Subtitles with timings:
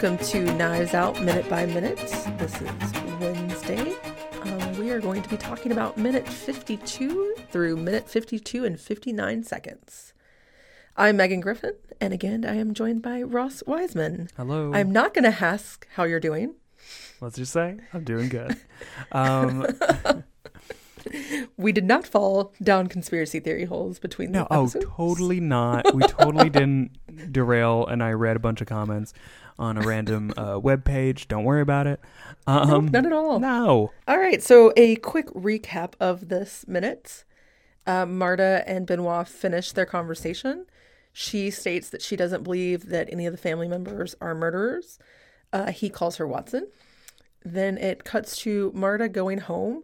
[0.00, 1.98] Welcome to Knives Out Minute by Minute.
[1.98, 3.94] This is Wednesday.
[4.40, 9.42] Um, we are going to be talking about minute 52 through minute 52 and 59
[9.42, 10.14] seconds.
[10.96, 14.30] I'm Megan Griffin, and again, I am joined by Ross Wiseman.
[14.38, 14.72] Hello.
[14.72, 16.54] I'm not going to ask how you're doing.
[17.20, 18.56] Let's just say I'm doing good.
[19.12, 19.66] Um,
[21.56, 24.86] We did not fall down conspiracy theory holes between no, the oh, episodes.
[24.96, 25.94] totally not.
[25.94, 26.92] We totally didn't
[27.32, 29.12] derail, and I read a bunch of comments
[29.58, 31.28] on a random uh, web page.
[31.28, 32.00] Don't worry about it.
[32.46, 33.38] Um, Nope, none at all.
[33.38, 33.92] No.
[34.08, 37.24] All right, so a quick recap of this minute.
[37.86, 40.66] Uh, Marta and Benoit finish their conversation.
[41.12, 44.98] She states that she doesn't believe that any of the family members are murderers.
[45.52, 46.68] Uh, he calls her Watson.
[47.44, 49.82] Then it cuts to Marta going home,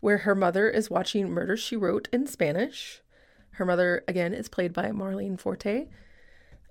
[0.00, 3.02] where her mother is watching Murder She Wrote in Spanish.
[3.52, 5.88] Her mother, again, is played by Marlene Forte.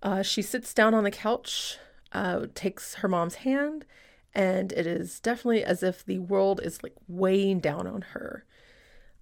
[0.02, 1.78] Uh, she sits down on the couch,
[2.14, 3.86] uh, takes her mom's hand,
[4.34, 8.45] and it is definitely as if the world is like weighing down on her.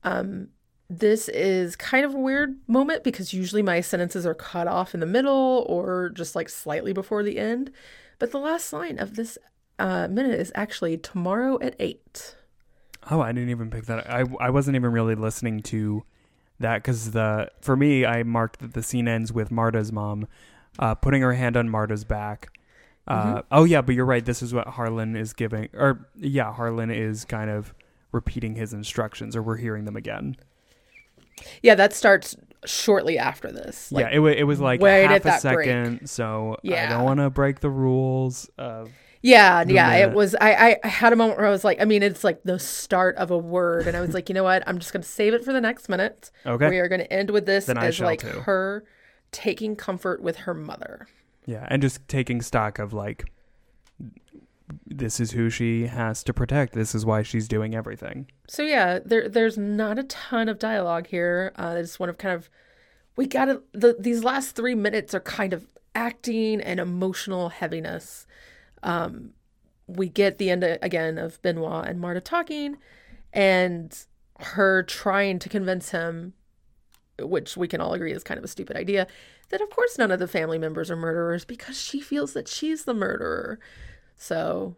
[0.03, 0.50] Um,
[0.90, 5.00] this is kind of a weird moment because usually my sentences are cut off in
[5.00, 7.72] the middle or just like slightly before the end.
[8.19, 9.38] But the last line of this
[9.80, 12.36] uh, minute is actually tomorrow at eight.
[13.09, 14.09] Oh, I didn't even pick that.
[14.09, 16.03] I I wasn't even really listening to
[16.59, 20.28] that because the for me, I marked that the scene ends with Marta's mom
[20.80, 22.50] uh, putting her hand on Marta's back.
[23.08, 24.25] Uh, Oh yeah, but you're right.
[24.25, 27.73] This is what Harlan is giving, or yeah, Harlan is kind of
[28.12, 30.38] repeating his instructions, or we're hearing them again.
[31.62, 32.35] Yeah, that starts
[32.66, 33.91] shortly after this.
[33.91, 35.68] Like, yeah, it, wa it was like right half a that break.
[35.68, 38.90] second, so I don't want to break the rules of
[39.25, 39.96] Yeah, yeah.
[39.96, 40.36] It was.
[40.40, 43.16] I, I had a moment where I was like, I mean, it's like the start
[43.16, 44.62] of a word, and I was like, you know what?
[44.68, 46.30] I'm just gonna save it for the next minute.
[46.46, 46.69] Okay.
[46.69, 48.41] We are gonna end with this Then as like too.
[48.41, 48.85] her
[49.31, 51.08] taking comfort with her mother.
[51.46, 53.25] yeah, and just taking stock of like
[54.85, 56.74] this is who she has to protect.
[56.74, 58.28] This is why she's doing everything.
[58.47, 61.52] So yeah, there there's not a ton of dialogue here.
[61.56, 62.50] Uh, it's one of kind of
[63.16, 68.25] we got to the these last three minutes are kind of acting and emotional heaviness.
[68.85, 69.31] Um,
[69.88, 72.78] we get the end again of Benoit and Marta talking,
[73.34, 73.97] and
[74.40, 76.34] her trying to convince him,
[77.19, 79.07] which we can all agree is kind of a stupid idea,
[79.50, 82.85] that of course none of the family members are murderers because she feels that she's
[82.85, 83.59] the murderer.
[84.16, 84.75] So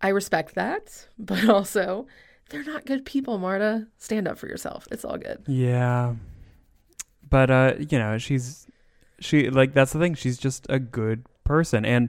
[0.00, 2.06] I respect that, but also
[2.50, 3.88] they're not good people, Marta.
[3.98, 4.86] Stand up for yourself.
[4.90, 5.42] It's all good.
[5.46, 6.14] Yeah.
[7.28, 8.66] But uh, you know, she's
[9.18, 10.14] she like that's the thing.
[10.14, 12.08] She's just a good person and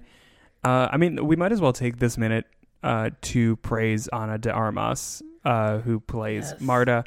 [0.63, 2.45] uh I mean, we might as well take this minute
[2.83, 6.61] uh to praise Ana de Armas uh who plays Yes.
[6.61, 7.03] Marta.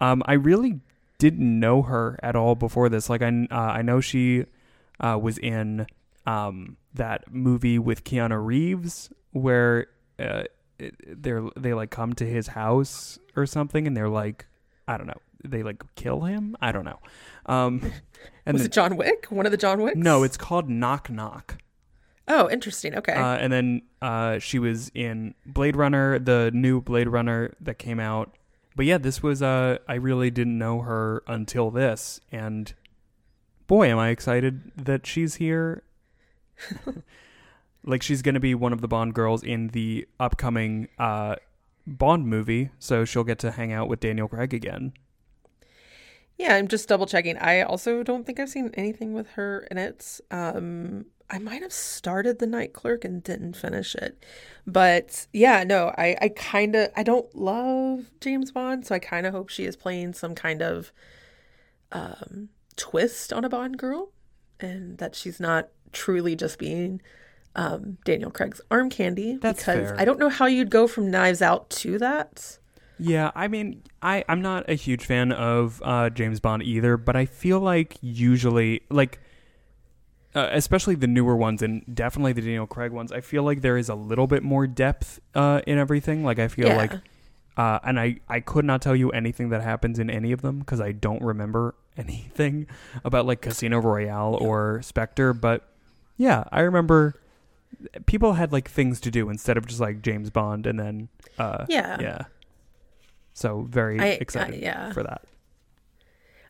[0.00, 0.80] Um I really
[1.18, 3.08] didn't know her at all before this.
[3.08, 4.44] Like I uh, I know she
[5.00, 5.86] uh was in
[6.26, 9.86] um that movie with Keanu Reeves where
[10.18, 10.44] uh
[11.06, 14.46] they're they like come to his house or something and they're like
[14.88, 15.20] I don't know.
[15.44, 16.56] They like kill him.
[16.60, 16.98] I don't know.
[17.46, 17.80] Um,
[18.46, 19.26] and Was then, it John Wick?
[19.30, 19.96] One of the John Wicks?
[19.96, 21.58] no, it's called Knock Knock.
[22.28, 22.94] Oh, interesting.
[22.96, 23.12] Okay.
[23.12, 28.00] Uh, and then uh, she was in Blade Runner, the new Blade Runner that came
[28.00, 28.36] out.
[28.74, 32.74] But yeah, this was uh, I really didn't know her until this, and
[33.66, 35.82] boy, am I excited that she's here.
[37.84, 41.36] like she's gonna be one of the Bond girls in the upcoming uh,
[41.86, 44.92] Bond movie, so she'll get to hang out with Daniel Craig again.
[46.36, 47.38] yeah, I'm just double checking.
[47.38, 50.20] I also don't think I've seen anything with her in it.
[50.30, 54.24] Um, I might have started The Night Clerk and didn't finish it.
[54.66, 59.26] But yeah, no, I, I kind of, I don't love James Bond, so I kind
[59.26, 60.92] of hope she is playing some kind of
[61.92, 64.10] um, twist on a Bond girl
[64.60, 67.00] and that she's not truly just being
[67.56, 69.36] um, Daniel Craig's arm candy.
[69.36, 70.00] That's because fair.
[70.00, 72.58] I don't know how you'd go from Knives Out to that.
[72.98, 77.14] Yeah, I mean, I I'm not a huge fan of uh, James Bond either, but
[77.14, 79.20] I feel like usually, like,
[80.36, 83.76] uh, especially the newer ones and definitely the Daniel Craig ones, I feel like there
[83.76, 86.22] is a little bit more depth uh, in everything.
[86.22, 86.76] Like, I feel Yeah.
[86.76, 86.92] like,
[87.56, 90.58] uh, and I I could not tell you anything that happens in any of them
[90.60, 92.66] because I don't remember anything
[93.04, 95.66] about like Casino Royale or Spectre, but
[96.18, 97.20] yeah, I remember
[98.06, 101.64] people had like things to do instead of just like James Bond and then uh
[101.68, 101.96] Yeah.
[102.00, 102.18] yeah.
[103.34, 104.92] So very I- excited I- yeah.
[104.92, 105.22] for that.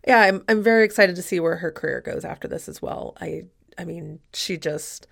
[0.07, 3.17] Yeah, I'm I'm very excited to see where her career goes after this as well.
[3.21, 3.45] I
[3.79, 5.07] I mean, she just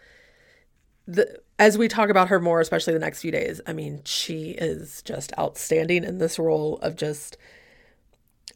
[1.06, 4.50] the as we talk about her more, especially the next few days, I mean, she
[4.50, 7.36] is just outstanding in this role of just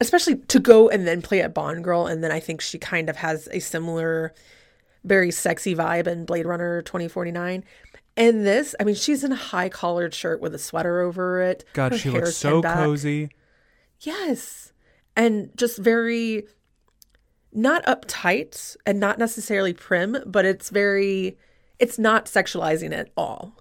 [0.00, 3.08] especially to go and then play a Bond girl and then I think she kind
[3.08, 4.32] of has a similar
[5.04, 7.64] very sexy vibe in Blade Runner 2049.
[8.16, 11.64] And this, I mean, she's in a high collared shirt with a sweater over it.
[11.72, 12.78] God, Her she looks so back.
[12.78, 13.30] cozy.
[14.00, 14.72] Yes.
[15.16, 16.46] And just very
[17.52, 21.36] not uptight and not necessarily prim, but it's very
[21.78, 23.54] it's not sexualizing at all.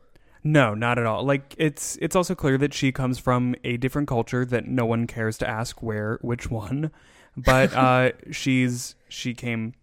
[0.44, 1.24] No, not at all.
[1.24, 5.08] Like it's it's also clear that she comes from a different culture that no one
[5.08, 6.92] cares to ask where which one.
[7.36, 9.74] But uh she's she came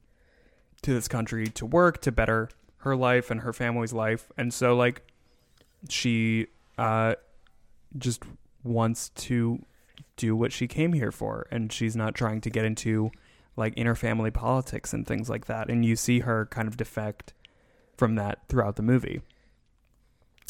[0.83, 4.31] to this country to work to better her life and her family's life.
[4.37, 5.03] And so like
[5.89, 6.47] she
[6.79, 7.15] uh
[7.97, 8.23] just
[8.63, 9.65] wants to
[10.17, 13.11] do what she came here for and she's not trying to get into
[13.57, 15.69] like interfamily politics and things like that.
[15.69, 17.33] And you see her kind of defect
[17.97, 19.23] from that throughout the movie.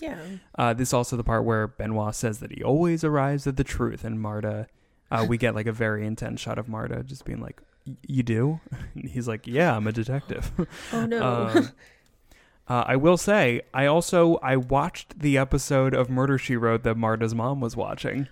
[0.00, 0.18] Yeah.
[0.58, 3.64] Uh, this is also the part where Benoit says that he always arrives at the
[3.64, 4.66] truth, and Marta,
[5.10, 8.22] uh, we get like a very intense shot of Marta just being like, "Y- "You
[8.22, 8.60] do?"
[8.94, 10.50] And he's like, "Yeah, I'm a detective."
[10.92, 11.46] Oh no.
[11.54, 11.70] Um,
[12.66, 16.96] uh, I will say, I also I watched the episode of Murder She Wrote that
[16.96, 18.26] Marta's mom was watching.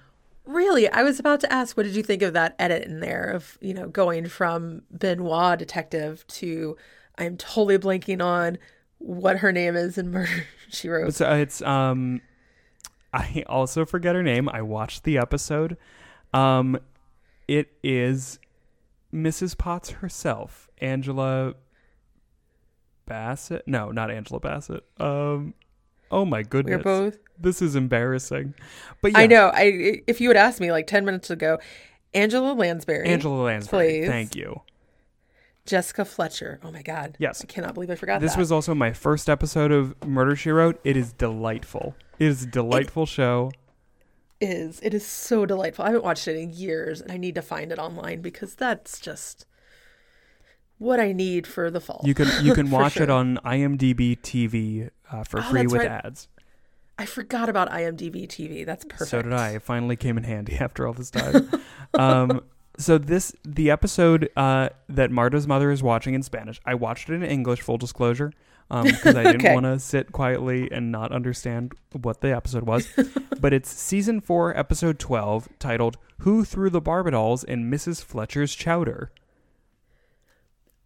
[0.44, 0.88] Really?
[0.88, 3.58] I was about to ask what did you think of that edit in there of,
[3.60, 6.76] you know, going from Benoit detective to
[7.18, 8.58] I'm totally blanking on
[8.98, 11.08] what her name is in Murder She Wrote.
[11.08, 12.20] It's, uh, it's um,
[13.12, 14.48] I also forget her name.
[14.48, 15.76] I watched the episode.
[16.32, 16.78] Um,
[17.46, 18.38] it is
[19.12, 19.56] Mrs.
[19.56, 21.54] Potts herself, Angela
[23.04, 23.66] Bassett.
[23.66, 24.84] No, not Angela Bassett.
[24.98, 25.54] Um,
[26.12, 28.54] oh my goodness, We're both this is embarrassing.
[29.00, 29.50] But I know.
[29.52, 31.58] I if you had asked me like 10 minutes ago,
[32.14, 34.00] Angela Lansbury, Angela Lansbury.
[34.00, 34.08] Please.
[34.08, 34.62] Thank you.
[35.64, 36.58] Jessica Fletcher.
[36.64, 37.16] Oh my god.
[37.18, 37.42] Yes.
[37.42, 38.38] I cannot believe I forgot This that.
[38.38, 40.80] was also my first episode of Murder She Wrote.
[40.82, 41.94] It is delightful.
[42.18, 43.52] It is a delightful show.
[44.40, 45.84] is it is so delightful.
[45.84, 48.98] I haven't watched it in years and I need to find it online because that's
[48.98, 49.46] just
[50.82, 52.00] what I need for the fall.
[52.04, 55.90] You can you can watch it on IMDb TV uh, for Oh, free with right.
[56.04, 56.28] ads.
[56.98, 58.66] I forgot about IMDb TV.
[58.66, 59.10] That's perfect.
[59.10, 59.50] So did I.
[59.50, 61.48] It finally came in handy after all this time.
[61.94, 62.42] um,
[62.78, 66.60] so this the episode uh, that Marta's mother is watching in Spanish.
[66.66, 67.60] I watched it in English.
[67.62, 68.32] Full disclosure,
[68.70, 69.54] because I didn't Okay.
[69.54, 72.88] want to sit quietly and not understand what the episode was.
[73.40, 78.02] but it's season four, episode twelve, titled "Who Threw the Barbitals in Mrs.
[78.04, 79.10] Fletcher's Chowder."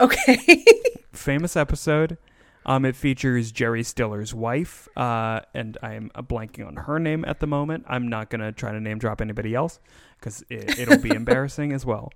[0.00, 0.64] Okay.
[1.12, 2.18] famous episode.
[2.66, 7.38] Um, it features Jerry Stiller's wife, uh, and I am blanking on her name at
[7.38, 7.84] the moment.
[7.88, 9.78] I'm not gonna try to name drop anybody else
[10.18, 12.12] because it, it'll be embarrassing as well.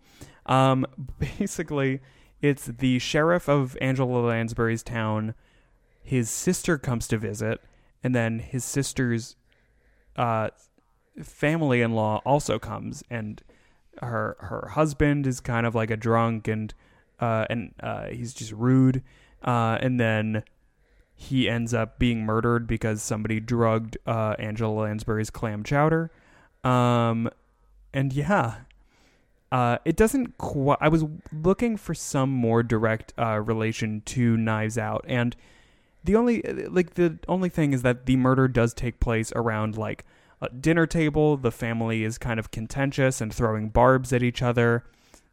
[0.46, 0.86] Um,
[1.38, 2.00] basically,
[2.42, 5.34] it's the sheriff of Angela Lansbury's town.
[6.02, 7.60] His sister comes to visit,
[8.02, 9.36] and then his sister's
[10.16, 10.50] uh,
[11.22, 13.40] family-in-law also comes, and
[14.02, 16.74] her her husband is kind of like a drunk and
[17.20, 19.02] uh, and uh, he's just rude.
[19.42, 20.42] Uh, and then
[21.14, 26.10] he ends up being murdered because somebody drugged uh, Angela Lansbury's clam chowder.
[26.64, 27.30] Um,
[27.92, 28.56] and yeah,
[29.52, 30.78] uh, it doesn't quite.
[30.80, 35.34] I was looking for some more direct uh, relation to Knives Out, and
[36.04, 40.04] the only like the only thing is that the murder does take place around like
[40.40, 41.36] a dinner table.
[41.36, 44.84] The family is kind of contentious and throwing barbs at each other.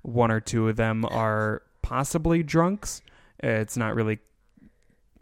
[0.01, 3.01] One or two of them are possibly drunks.
[3.39, 4.19] It's not really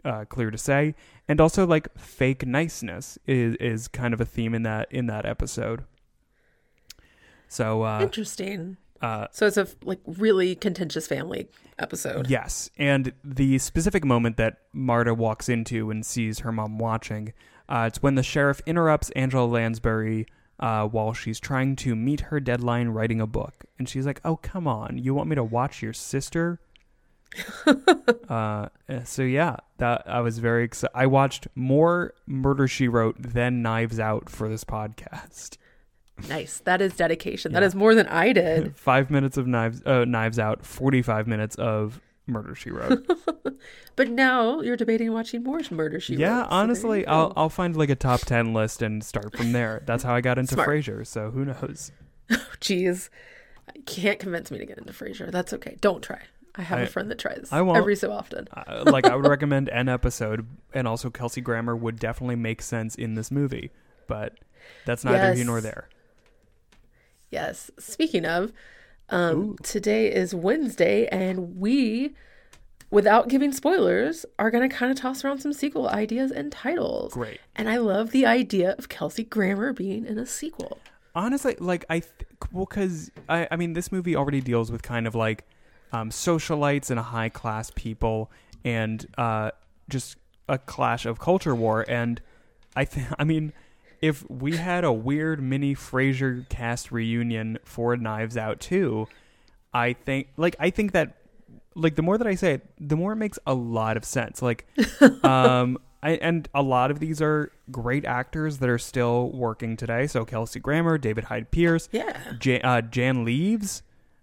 [0.04, 0.94] uh, clear to say.
[1.28, 5.26] And also, like fake niceness is is kind of a theme in that in that
[5.26, 5.84] episode.
[7.48, 8.76] So uh, Interesting.
[9.00, 12.28] uh, So it's a like really contentious family episode.
[12.28, 17.32] Yes, and the specific moment that Marta walks into and sees her mom watching,
[17.68, 20.26] uh, it's when the sheriff interrupts Angela Lansbury
[20.60, 24.36] uh, while she's trying to meet her deadline writing a book, and she's like, "Oh,
[24.36, 26.60] come on, you want me to watch your sister?"
[28.28, 30.92] uh, eh, so yeah, that I was very excited.
[30.94, 35.56] I watched more Murder She Wrote than Knives Out for this podcast.
[36.28, 36.60] Nice.
[36.60, 37.52] That is dedication.
[37.52, 37.66] That Yeah.
[37.66, 38.74] is more than I did.
[38.78, 43.08] Five minutes of Knives uh, Knives Out, forty five minutes of Murder She Wrote.
[43.96, 47.32] but now you're debating watching more Murder She yeah, Wrote, there honestly, I'll.
[47.36, 49.82] I'll find like a top ten list and start from there.
[49.86, 50.68] That's how I got into Smart.
[50.68, 51.06] Frasier.
[51.06, 51.92] So who knows?
[52.30, 53.08] Jeez.
[53.74, 55.30] You can't convince me to get into Frasier.
[55.30, 55.76] That's okay.
[55.80, 56.20] Don't try.
[56.54, 57.76] I have a I- friend that tries I won't.
[57.78, 58.48] every so often.
[58.52, 62.94] Uh, like I would recommend an episode, and also Kelsey Grammer would definitely make sense
[62.94, 63.70] in this movie,
[64.08, 64.38] but
[64.86, 65.88] that's neither here nor there.
[67.30, 67.70] Yes.
[67.78, 68.52] Speaking of,
[69.08, 72.14] um, today is Wednesday, and we,
[72.90, 77.12] without giving spoilers, are going to kind of toss around some sequel ideas and titles.
[77.12, 77.40] Great.
[77.54, 80.78] And I love the idea of Kelsey Grammer being in a sequel.
[81.14, 82.12] Honestly, like I, th-
[82.52, 85.44] well, because I, I mean, this movie already deals with kind of like
[85.92, 88.30] um, socialites and high class people,
[88.64, 89.52] and uh,
[89.88, 90.16] just
[90.48, 91.84] a clash of culture war.
[91.88, 92.20] And
[92.74, 93.52] I think, I mean,
[94.02, 99.06] if we had a weird mini Frasier cast reunion for Knives Out too,
[99.72, 101.16] I think, like, I think that,
[101.74, 104.40] like, the more that I say it, the more it makes a lot of sense.
[104.42, 104.66] Like,
[105.24, 110.06] um, I, and a lot of these are great actors that are still working today.
[110.06, 112.16] So Kelsey Grammer, David Hyde Pierce, Yeah.
[112.38, 113.82] Jan, uh, Jan Leeves.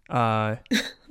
[0.10, 0.58] Uh,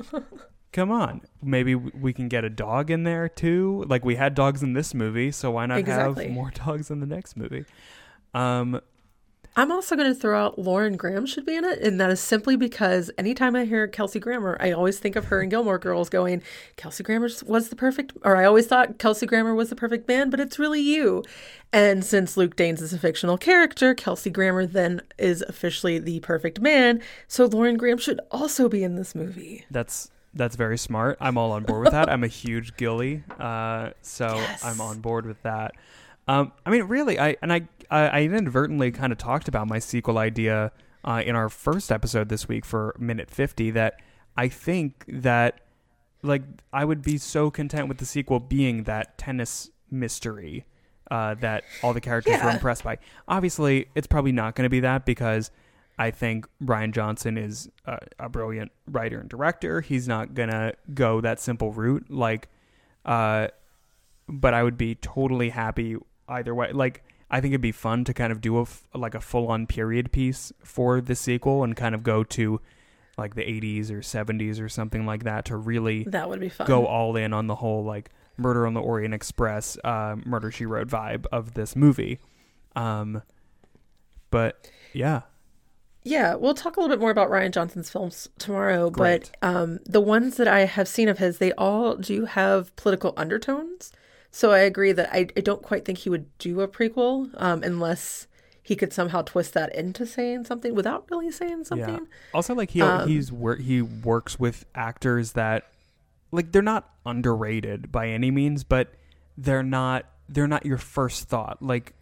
[0.73, 3.85] come on, maybe we can get a dog in there too.
[3.89, 6.25] Like we had dogs in this movie, so why not Exactly.
[6.27, 7.65] have more dogs in the next movie?
[8.35, 8.81] Um,
[9.55, 12.21] I'm also going to throw out Lauren Graham should be in it, and that is
[12.21, 16.09] simply because anytime I hear Kelsey Grammer, I always think of her and Gilmore Girls
[16.09, 16.43] going,
[16.77, 20.31] Kelsey Grammer was the perfect, or I always thought Kelsey Grammer was the perfect man,
[20.31, 21.23] but it's really you.
[21.71, 26.59] And since Luke Danes is a fictional character, Kelsey Grammer then is officially the perfect
[26.63, 29.67] man, so Lauren Graham should also be in this movie.
[29.71, 31.19] that's that's very smart.
[31.21, 32.09] I'm all on board with that.
[32.09, 34.65] I'm a huge Gilly, uh, so Yes.
[34.65, 35.73] I'm on board with that.
[36.29, 39.79] Um, I mean, really, I and I I, I inadvertently kind of talked about my
[39.79, 40.73] sequel idea
[41.05, 43.71] uh, in our first episode this week for minute 50.
[43.73, 44.01] That
[44.37, 45.61] I think that
[46.23, 50.65] like I would be so content with the sequel being that tennis mystery
[51.11, 52.99] uh, that all the characters were impressed by.
[53.29, 55.51] Obviously, it's probably not going to be that because
[55.99, 59.83] I think Rian Johnson is a, a brilliant writer and director.
[59.83, 62.11] He's not gonna go that simple route.
[62.11, 62.49] Like,
[63.05, 63.49] uh,
[64.27, 65.97] but I would be totally happy
[66.29, 66.73] either way.
[66.73, 69.49] Like, I think it'd be fun to kind of do a f- like a full
[69.49, 72.61] on period piece for the sequel and kind of go to
[73.19, 76.67] like the 80s or 70s or something like that to really That would be fun.
[76.67, 80.65] go all in on the whole like Murder on the Orient Express, uh, Murder She
[80.67, 82.19] Wrote vibe of this movie.
[82.77, 83.23] Um,
[84.31, 85.23] but yeah,
[86.03, 89.31] Yeah, we'll talk a little bit more about Rian Johnson's films tomorrow, Great.
[89.41, 93.13] but um, the ones that I have seen of his, they all do have political
[93.17, 93.93] undertones.
[94.33, 97.63] So I agree that I, I don't quite think he would do a prequel um,
[97.63, 98.27] unless
[98.63, 101.95] he could somehow twist that into saying something without really saying something.
[101.95, 102.15] Yeah.
[102.33, 105.67] Also, like he Um, he's wor- he works with actors that
[106.31, 108.89] like they're not underrated by any means, but
[109.37, 111.61] they're not they're not your first thought.
[111.61, 111.93] Like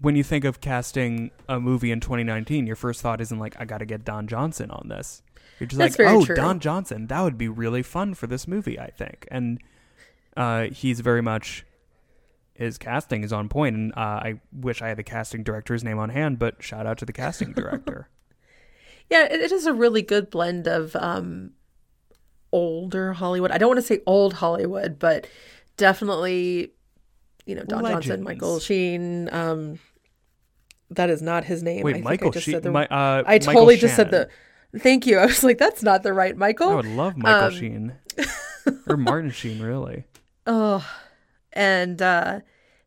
[0.00, 3.64] when you think of casting a movie in 2019, your first thought isn't like I
[3.64, 5.22] got to get Don Johnson on this.
[5.58, 6.36] You're just like, oh, true.
[6.36, 9.28] Don Johnson, that would be really fun for this movie, I think.
[9.30, 9.60] And
[10.40, 11.64] uh, he's very much
[12.54, 15.98] his casting is on point, and uh, I wish I had the casting director's name
[15.98, 16.38] on hand.
[16.38, 18.08] But shout out to the casting director.
[19.12, 21.50] Yeah, it, it is a really good blend of um,
[22.52, 23.50] older Hollywood.
[23.50, 25.26] I don't want to say old Hollywood, but
[25.76, 26.70] definitely,
[27.44, 29.28] you know, Don Johnson, Michael Sheen.
[29.32, 29.80] Um,
[30.90, 31.80] that is not his name.
[31.80, 32.54] I Wait, think Michael I just Sheen.
[32.54, 32.70] said the.
[32.70, 34.28] Mi- uh, I Michael totally just said Shannon.
[34.72, 34.78] the.
[34.78, 35.18] Thank you.
[35.18, 36.68] I was like, that's not the right Michael.
[36.70, 37.92] I would love Michael Um, Sheen
[38.86, 40.04] or Martin Sheen, really.
[40.46, 40.86] Oh,
[41.52, 42.40] and uh,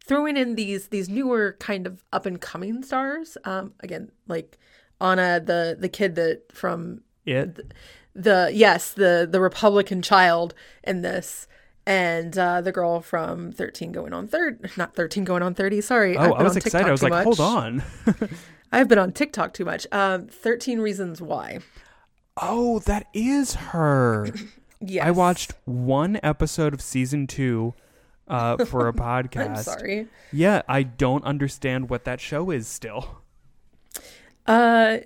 [0.05, 3.38] throwing in these these newer kind of up and coming stars.
[3.43, 4.57] Um, again, like
[5.00, 7.45] Anna, the the kid that from yeah
[8.15, 11.48] the yes the the Republican child in this.
[11.86, 15.81] And uh, the girl from 13 going on third, not 13 going on 30.
[15.81, 16.15] Sorry.
[16.15, 16.62] Oh, I've I was on excited.
[16.62, 17.83] TikTok I was like, hold much.
[18.22, 18.29] on.
[18.72, 19.86] I've been on TikTok too much.
[19.91, 21.60] Um, 13 Reasons Why.
[22.41, 24.27] Oh, that is her.
[24.86, 25.06] Yes.
[25.06, 27.74] I watched one episode of season two
[28.28, 29.50] uh, for a podcast.
[29.58, 30.08] I'm sorry.
[30.32, 33.22] Yeah, I don't understand what that show is still.
[34.46, 34.98] Uh,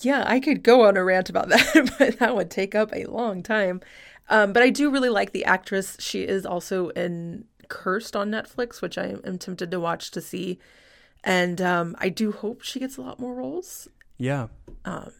[0.00, 3.04] yeah, I could go on a rant about that, but that would take up a
[3.06, 3.80] long time.
[4.28, 5.96] Um, but I do really like the actress.
[6.00, 10.58] She is also in Cursed on Netflix, which I am tempted to watch to see.
[11.24, 13.88] And um, I do hope she gets a lot more roles.
[14.18, 14.48] Yeah.
[14.84, 15.12] Um,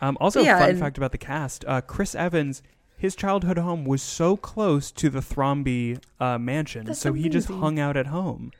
[0.00, 2.62] Um, also, yeah, fun and- fact about the cast: uh, Chris Evans,
[2.96, 7.48] his childhood home was so close to the Thrombey uh, mansion, That's so he just
[7.48, 8.52] hung out at home.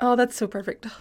[0.00, 0.86] oh, that's so perfect.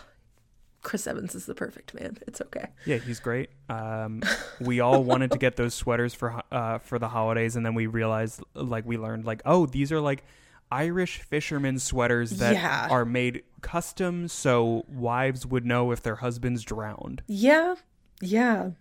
[0.82, 2.20] Chris Evans is the perfect man.
[2.28, 2.68] It's okay.
[2.86, 3.50] Yeah, he's great.
[3.70, 4.22] Um,
[4.62, 7.88] we all wanted to get those sweaters for uh, for the holidays, and then we
[7.88, 10.24] realized, like, we learned, like, oh, these are like
[10.72, 12.88] Irish fishermen sweaters that Yeah.
[12.92, 17.24] are made custom, so wives would know if their husbands drowned.
[17.28, 17.76] Yeah,
[18.22, 18.72] yeah.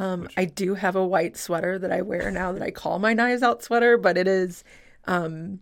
[0.00, 3.12] Um, I do have a white sweater that I wear now that I call my
[3.12, 4.64] knives out sweater, but it is
[5.04, 5.60] um,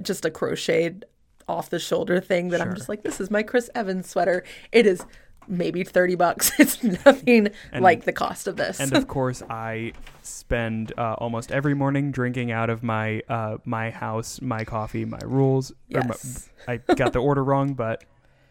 [0.00, 1.04] just a crocheted
[1.48, 4.44] off the shoulder thing that I'm just like, this is my Chris Evans sweater.
[4.70, 5.04] It is
[5.48, 6.52] maybe 30 bucks.
[6.60, 8.78] It's nothing And- like the cost of this.
[8.78, 13.90] And of course, I spend uh, almost every morning drinking out of my uh, my
[13.90, 15.72] house, my coffee, my rules.
[15.92, 16.48] or my- yes.
[16.68, 18.04] I got the order wrong, but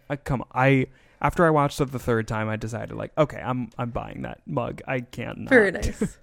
[0.10, 0.44] I come.
[0.54, 0.88] I
[1.22, 4.42] after I watched it the third time, I decided like, okay, I'm I'm buying that
[4.46, 4.82] mug.
[4.88, 5.40] I can't.
[5.40, 5.50] Not.
[5.50, 6.18] Very nice.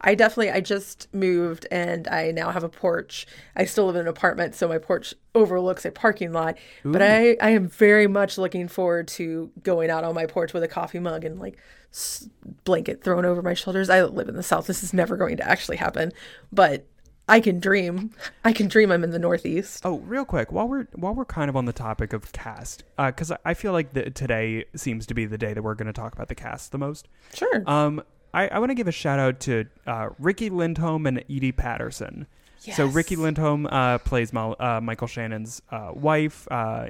[0.00, 3.26] I definitely I just moved and I now have a porch.
[3.56, 6.58] I still live in an apartment, so my porch overlooks a parking lot.
[6.84, 10.62] But I I am very much looking forward to going out on my porch with
[10.62, 11.58] a coffee mug and like
[11.92, 12.28] s-
[12.64, 13.88] blanket thrown over my shoulders.
[13.88, 14.66] I live in the south.
[14.66, 16.12] This is never going to actually happen,
[16.52, 16.86] but
[17.28, 18.12] I can dream.
[18.44, 19.84] I can dream I'm in the northeast.
[19.84, 23.30] Oh, real quick, while we're while we're kind of on the topic of cast, because
[23.30, 25.92] I I feel like the, today seems to be the day that we're going to
[25.92, 27.08] talk about the cast the most.
[27.34, 27.62] Sure.
[27.66, 28.02] Um,
[28.32, 32.26] I, I want to give a shout out to uh, Riki Lindhome and Edi Patterson.
[32.58, 36.88] So Riki Lindhome uh, plays uh, Michael Shannon's uh, wife, uh,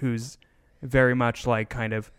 [0.00, 0.36] who's
[0.82, 2.10] very much like kind of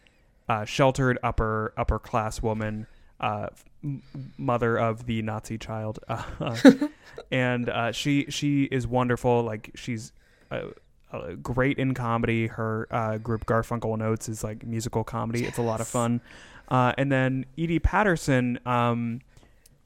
[0.50, 2.88] uh, sheltered upper upper class woman,
[3.20, 3.48] uh,
[3.84, 4.02] m-
[4.38, 6.24] mother of the Nazi child, uh,
[7.32, 9.44] and uh, she she is wonderful.
[9.44, 10.12] Like she's
[10.52, 10.68] uh,
[11.12, 12.48] uh, great in comedy.
[12.48, 15.46] Her uh, group Garfunkel and Oates is like musical comedy.
[15.46, 16.22] It's a lot of fun.
[16.68, 19.22] Uh, and then Edi Patterson, um,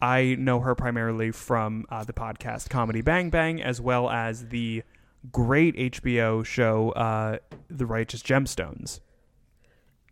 [0.02, 4.84] I know her primarily from uh, the podcast Comedy Bang Bang, as well as the
[5.32, 9.02] great HBO show uh, The Righteous Gemstones.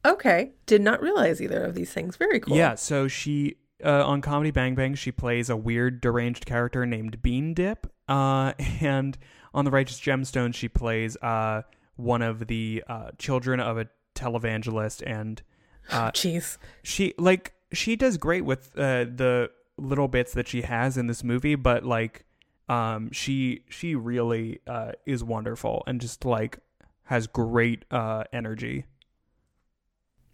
[0.07, 0.51] Okay.
[0.65, 2.15] Did not realize either of these things.
[2.15, 2.55] Very cool.
[2.55, 7.21] Yeah, so she uh, on Comedy Bang Bang she plays a weird deranged character named
[7.21, 9.17] Bean Dip, uh, and
[9.53, 11.63] on The Righteous Gemstones she plays uh,
[11.95, 15.41] one of the uh, children of a televangelist, and
[15.91, 16.57] uh, Jeez.
[16.83, 21.23] she like she does great with uh, the little bits that she has in this
[21.23, 22.25] movie, but like
[22.69, 26.59] um, she she really uh, is wonderful and just like
[27.05, 28.85] has great uh, energy.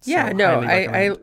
[0.08, 0.30] Yeah.
[0.30, 0.62] So, no.
[0.62, 1.16] I I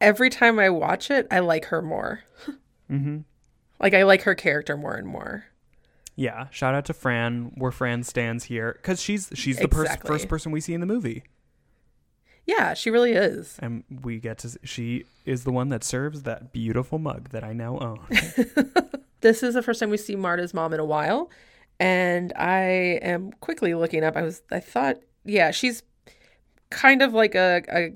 [0.00, 2.20] every time I watch it, I like her more.
[2.90, 3.24] Mhm.
[3.80, 5.46] Like I like her character more and more.
[6.14, 10.28] Yeah, shout out to Fran, where Fran stands here, because she's she's the pers- first
[10.28, 11.24] person we see in the movie,
[12.46, 13.56] Yeah, she really is.
[13.60, 17.52] and we get to she is the one that serves that beautiful mug that I
[17.52, 18.00] now own.
[19.22, 21.30] This is the first time we see Marta's mom in a while,
[21.80, 24.16] and I am quickly looking up.
[24.16, 25.82] I was I thought, yeah, she's
[26.70, 27.92] kind of like a, a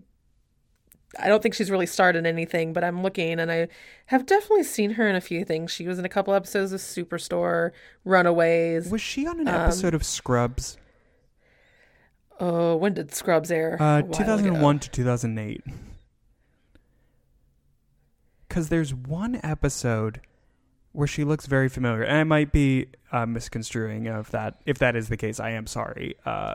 [1.19, 3.67] I don't think she's really starred in anything, but I'm looking and I
[4.07, 5.73] have definitely seen her in a few things.
[5.73, 7.73] She was in a couple episodes of Superstore,
[8.05, 8.91] Runaways.
[8.91, 10.77] Was she on an Um, episode of Scrubs?
[12.39, 13.77] Oh, when did Scrubs air?
[13.81, 14.79] Uh, 2001 ago.
[14.81, 15.63] to 2008.
[18.49, 20.21] Because there's one episode
[20.93, 24.61] where she looks very familiar, and I might be uh, misconstruing of that.
[24.67, 26.17] If that is the case, I am sorry.
[26.25, 26.55] Uh,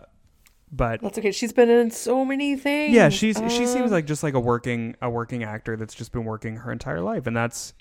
[0.76, 1.32] but That's okay.
[1.32, 2.94] She's been in so many things.
[2.94, 6.26] yeah, she's she seems like just like a working a working actor that's just been
[6.26, 7.74] working her entire life, and that's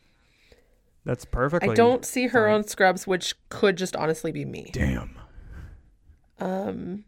[1.04, 1.64] that's perfect.
[1.64, 2.54] I don't see her fine.
[2.54, 4.70] on Scrubs, which could just honestly be me.
[4.72, 5.18] Damn.
[6.38, 7.04] Um,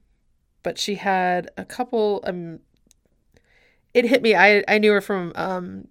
[0.62, 2.22] but she had a couple.
[2.25, 2.61] Um,
[3.94, 4.35] it hit me.
[4.35, 5.88] I I knew her from um,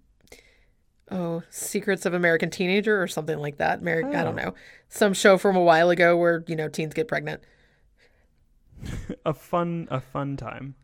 [1.12, 3.81] oh, Secrets of American Teenager or something like that.
[3.81, 4.43] Ameri- I don't Oh.
[4.43, 4.53] know,
[4.89, 7.41] some show from a while ago where you know teens get pregnant.
[9.25, 10.75] A fun a fun time.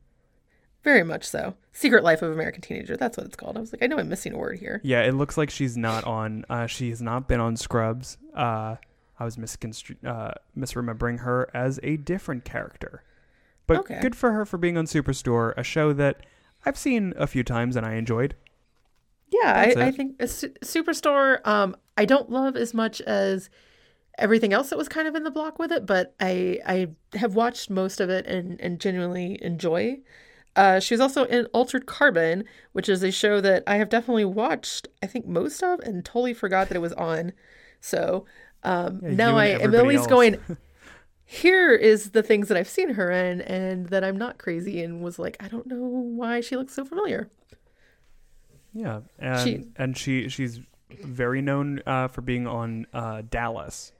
[0.83, 1.55] Very much so.
[1.71, 2.97] Secret Life of American Teenager.
[2.97, 3.55] That's what it's called.
[3.55, 4.81] I was like, I know I'm missing a word here.
[4.83, 6.43] Yeah, it looks like she's not on.
[6.49, 8.17] Uh, she has not been on Scrubs.
[8.35, 8.77] Uh,
[9.19, 13.03] I was misconstru- uh, misremembering her as a different character.
[13.67, 13.99] But Okay.
[14.01, 16.25] good for her for being on Superstore, a show that
[16.65, 18.35] I've seen a few times and I enjoyed.
[19.29, 21.45] Yeah, I, I think Su- Superstore.
[21.47, 23.49] Um, I don't love as much as
[24.21, 27.35] everything else that was kind of in the block with it, but I I have
[27.35, 29.99] watched most of it and and genuinely enjoy.
[30.55, 34.25] Uh, she was also in Altered Carbon, which is a show that I have definitely
[34.25, 34.87] watched.
[35.01, 37.31] I think most of and totally forgot that it was on.
[37.79, 38.25] So
[38.63, 40.07] um, Yeah, now I am at least else.
[40.07, 40.37] going.
[41.23, 45.01] Here is the things that I've seen her in, and that I'm not crazy and
[45.01, 47.29] was like, I don't know why she looks so familiar.
[48.73, 53.93] Yeah, and She- and she she's very known uh, for being on uh, Dallas,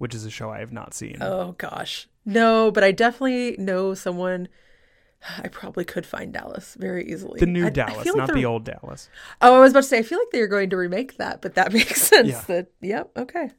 [0.00, 1.18] which is a show I have not seen.
[1.20, 2.08] Oh gosh.
[2.24, 4.48] No, but I definitely know someone
[5.38, 7.38] I probably could find Dallas very easily.
[7.40, 9.08] the new I- I Dallas, feel like not the old Dallas.
[9.42, 11.54] Oh, I was about to say I feel like they're going to remake that, but
[11.54, 12.28] that makes sense.
[12.28, 12.40] Yeah.
[12.48, 13.50] That yep, okay.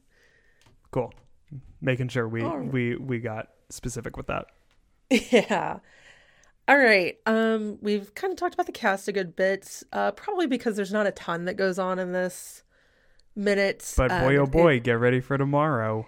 [0.90, 1.12] Cool.
[1.80, 2.72] Making sure we right.
[2.72, 4.46] we we got specific with that.
[5.10, 5.78] Yeah.
[6.68, 7.18] All right.
[7.26, 10.92] Um, we've kind of talked about the cast a good bit, uh, probably because there's
[10.92, 12.62] not a ton that goes on in this
[13.34, 13.92] minute.
[13.96, 16.06] But boy, Um, oh it- boy, get ready for tomorrow.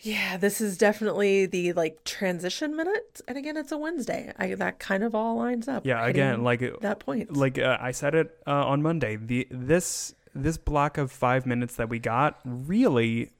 [0.00, 4.32] Yeah, this is definitely the like transition minute, and again, it's a Wednesday.
[4.38, 5.86] I that kind of all lines up.
[5.86, 7.36] Yeah, again, like that point.
[7.36, 9.16] like uh, I said it uh, on Monday.
[9.16, 13.32] The this this block of five minutes that we got really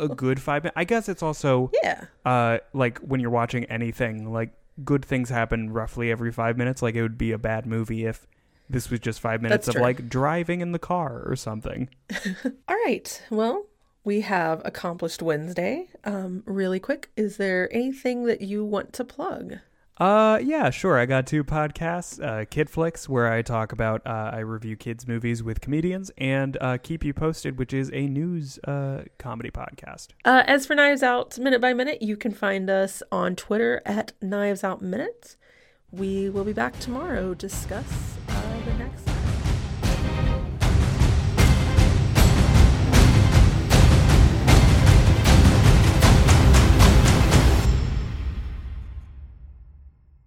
[0.00, 0.76] a good five minutes.
[0.76, 4.50] I guess it's also yeah, uh like when you're watching anything like
[4.84, 6.82] good things happen roughly every five minutes.
[6.82, 8.26] Like it would be a bad movie if
[8.68, 9.82] this was just five minutes That's of true.
[9.82, 11.88] like driving in the car or something.
[12.68, 13.22] All right.
[13.30, 13.66] Well,
[14.04, 15.88] we have accomplished Wednesday.
[16.04, 19.58] Um, really quick, is there anything that you want to plug?
[19.98, 20.96] Uh, yeah, sure.
[20.96, 25.08] I got two podcasts, uh, Kid Flicks, where I talk about, uh, I review kids'
[25.08, 30.08] movies with comedians, and uh, Keep You Posted, which is a news uh, comedy podcast.
[30.24, 34.12] Uh, as for Knives Out Minute by Minute, you can find us on Twitter at
[34.22, 35.36] Knives Out Minute.
[35.90, 39.07] We will be back tomorrow to discuss uh, the next